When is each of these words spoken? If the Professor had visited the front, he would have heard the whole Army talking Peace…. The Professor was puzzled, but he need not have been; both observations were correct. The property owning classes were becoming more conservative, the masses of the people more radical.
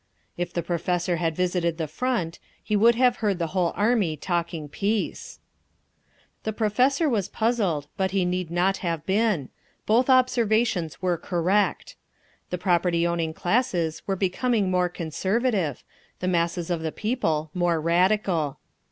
If 0.35 0.51
the 0.51 0.63
Professor 0.63 1.17
had 1.17 1.35
visited 1.35 1.77
the 1.77 1.85
front, 1.87 2.39
he 2.63 2.75
would 2.75 2.95
have 2.95 3.17
heard 3.17 3.37
the 3.37 3.45
whole 3.53 3.71
Army 3.75 4.17
talking 4.17 4.67
Peace…. 4.67 5.37
The 6.41 6.51
Professor 6.51 7.07
was 7.07 7.29
puzzled, 7.29 7.85
but 7.97 8.09
he 8.09 8.25
need 8.25 8.49
not 8.49 8.77
have 8.77 9.05
been; 9.05 9.49
both 9.85 10.09
observations 10.09 11.03
were 11.03 11.19
correct. 11.19 11.97
The 12.49 12.57
property 12.57 13.05
owning 13.05 13.35
classes 13.35 14.01
were 14.07 14.15
becoming 14.15 14.71
more 14.71 14.89
conservative, 14.89 15.83
the 16.19 16.27
masses 16.27 16.71
of 16.71 16.81
the 16.81 16.91
people 16.91 17.51
more 17.53 17.79
radical. 17.79 18.57